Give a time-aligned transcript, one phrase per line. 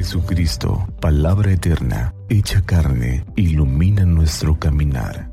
[0.00, 5.30] Jesucristo, palabra eterna, hecha carne, ilumina nuestro caminar.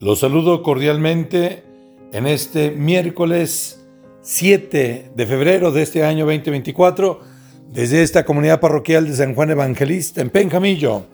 [0.00, 1.64] Los saludo cordialmente
[2.14, 3.86] en este miércoles
[4.22, 7.37] 7 de febrero de este año 2024
[7.70, 11.04] desde esta comunidad parroquial de San Juan Evangelista en Penjamillo.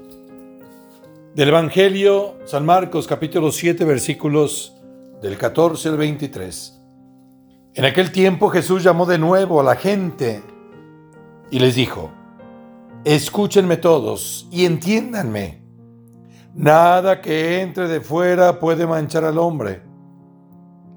[1.35, 4.73] Del Evangelio San Marcos capítulo 7 versículos
[5.21, 6.81] del 14 al 23.
[7.75, 10.45] En aquel tiempo Jesús llamó de nuevo a la gente
[11.51, 12.13] y les dijo,
[13.05, 15.61] escúchenme todos y entiéndanme.
[16.55, 19.83] Nada que entre de fuera puede manchar al hombre.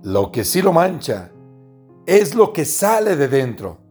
[0.04, 1.32] Lo que sí lo mancha
[2.06, 3.87] es lo que sale de dentro.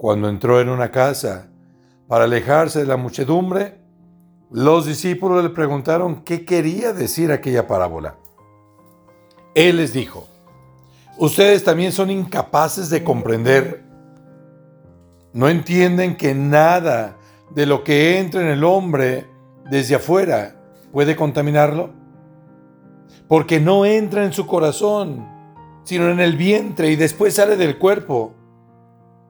[0.00, 1.50] Cuando entró en una casa
[2.08, 3.82] para alejarse de la muchedumbre,
[4.50, 8.16] los discípulos le preguntaron qué quería decir aquella parábola.
[9.54, 10.26] Él les dijo,
[11.18, 13.84] ustedes también son incapaces de comprender.
[15.34, 17.18] No entienden que nada
[17.54, 19.26] de lo que entra en el hombre
[19.68, 20.56] desde afuera
[20.92, 21.90] puede contaminarlo?
[23.28, 25.28] Porque no entra en su corazón,
[25.84, 28.39] sino en el vientre y después sale del cuerpo.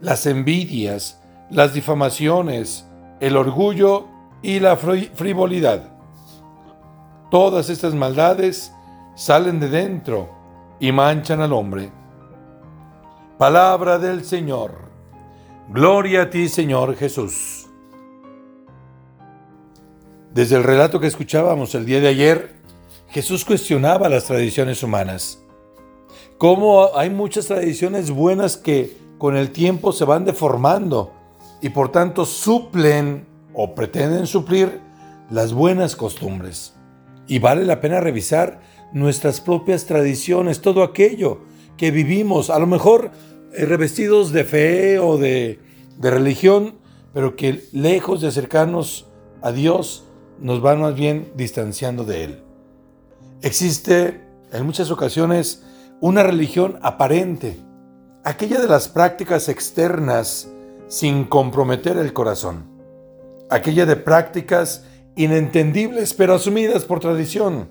[0.00, 1.20] las envidias,
[1.50, 2.86] las difamaciones,
[3.20, 4.06] el orgullo
[4.42, 5.90] y la frivolidad.
[7.30, 8.72] Todas estas maldades
[9.14, 10.30] salen de dentro
[10.80, 11.92] y manchan al hombre.
[13.38, 14.90] Palabra del Señor.
[15.68, 17.66] Gloria a ti, Señor Jesús.
[20.34, 22.54] Desde el relato que escuchábamos el día de ayer,
[23.08, 25.42] Jesús cuestionaba las tradiciones humanas.
[26.38, 31.12] Cómo hay muchas tradiciones buenas que con el tiempo se van deformando
[31.60, 34.80] y por tanto suplen o pretenden suplir
[35.28, 36.72] las buenas costumbres.
[37.26, 38.62] Y vale la pena revisar
[38.94, 41.42] nuestras propias tradiciones, todo aquello
[41.76, 43.10] que vivimos, a lo mejor
[43.52, 45.60] eh, revestidos de fe o de,
[45.98, 46.76] de religión,
[47.12, 49.06] pero que lejos de acercarnos
[49.42, 50.06] a Dios,
[50.38, 52.42] nos van más bien distanciando de Él.
[53.42, 55.62] Existe en muchas ocasiones
[56.00, 57.58] una religión aparente,
[58.24, 60.48] aquella de las prácticas externas
[60.88, 62.64] sin comprometer el corazón,
[63.48, 64.84] aquella de prácticas
[65.16, 67.70] inentendibles pero asumidas por tradición,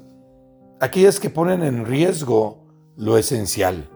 [0.80, 2.66] aquellas que ponen en riesgo
[2.96, 3.90] lo esencial.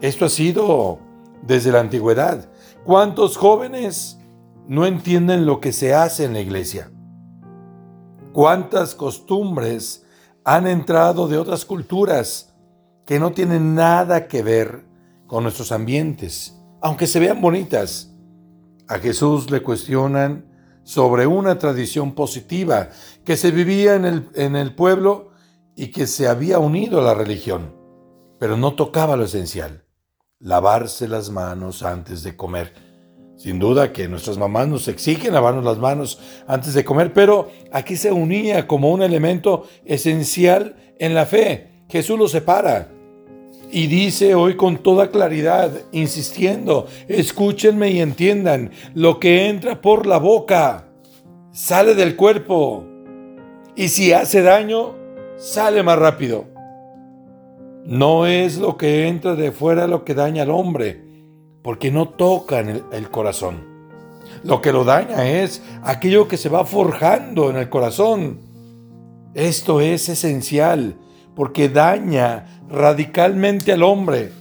[0.00, 0.98] Esto ha sido
[1.42, 2.48] desde la antigüedad.
[2.84, 4.18] ¿Cuántos jóvenes
[4.66, 6.90] no entienden lo que se hace en la iglesia?
[8.34, 10.04] cuántas costumbres
[10.42, 12.52] han entrado de otras culturas
[13.06, 14.84] que no tienen nada que ver
[15.26, 18.10] con nuestros ambientes, aunque se vean bonitas.
[18.88, 20.44] A Jesús le cuestionan
[20.82, 22.90] sobre una tradición positiva
[23.24, 25.30] que se vivía en el, en el pueblo
[25.74, 27.74] y que se había unido a la religión,
[28.38, 29.84] pero no tocaba lo esencial,
[30.38, 32.74] lavarse las manos antes de comer.
[33.36, 37.96] Sin duda que nuestras mamás nos exigen lavarnos las manos antes de comer, pero aquí
[37.96, 41.84] se unía como un elemento esencial en la fe.
[41.88, 42.93] Jesús lo separa
[43.74, 50.18] y dice hoy con toda claridad, insistiendo, escúchenme y entiendan, lo que entra por la
[50.18, 50.86] boca
[51.50, 52.84] sale del cuerpo
[53.74, 54.94] y si hace daño,
[55.38, 56.44] sale más rápido.
[57.84, 61.02] No es lo que entra de fuera lo que daña al hombre,
[61.60, 63.64] porque no tocan el, el corazón.
[64.44, 68.38] Lo que lo daña es aquello que se va forjando en el corazón.
[69.34, 70.94] Esto es esencial
[71.34, 74.32] porque daña radicalmente al hombre.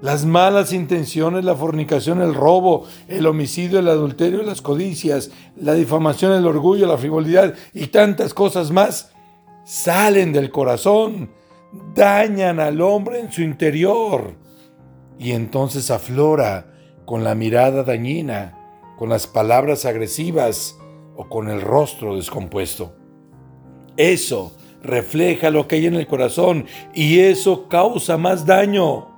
[0.00, 6.32] Las malas intenciones, la fornicación, el robo, el homicidio, el adulterio, las codicias, la difamación,
[6.32, 9.12] el orgullo, la frivolidad y tantas cosas más
[9.64, 11.30] salen del corazón,
[11.94, 14.34] dañan al hombre en su interior
[15.18, 16.72] y entonces aflora
[17.04, 18.56] con la mirada dañina,
[18.98, 20.78] con las palabras agresivas
[21.14, 22.94] o con el rostro descompuesto.
[23.98, 29.08] Eso refleja lo que hay en el corazón y eso causa más daño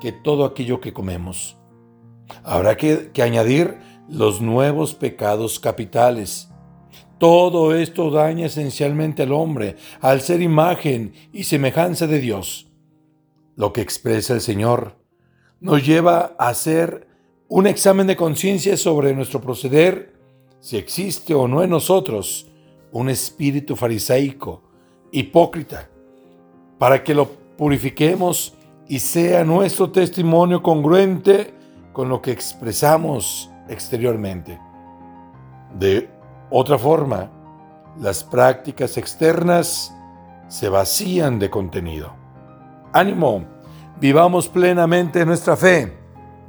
[0.00, 1.56] que todo aquello que comemos.
[2.42, 6.48] Habrá que, añadir los nuevos pecados capitales.
[7.18, 12.70] Todo esto daña esencialmente al hombre, al ser imagen y semejanza de Dios.
[13.54, 14.96] Lo que expresa el Señor
[15.60, 17.08] nos lleva a hacer
[17.48, 20.14] un examen de conciencia sobre nuestro proceder,
[20.60, 22.48] si existe o no en nosotros
[22.92, 24.65] un espíritu farisaico,
[25.18, 25.88] hipócrita,
[26.78, 27.26] para que lo
[27.56, 28.54] purifiquemos
[28.86, 31.54] y sea nuestro testimonio congruente
[31.92, 34.60] con lo que expresamos exteriormente.
[35.78, 36.10] De
[36.50, 37.30] otra forma,
[37.98, 39.94] las prácticas externas
[40.48, 42.12] se vacían de contenido.
[42.92, 43.42] Ánimo,
[43.98, 45.96] vivamos plenamente nuestra fe,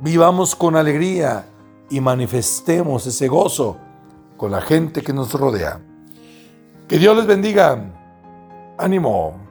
[0.01, 1.45] vivamos con alegría
[1.89, 3.77] y manifestemos ese gozo
[4.35, 5.79] con la gente que nos rodea.
[6.89, 7.93] Que Dios les bendiga.
[8.77, 9.46] Ánimo.